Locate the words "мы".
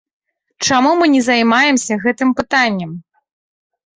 1.01-1.05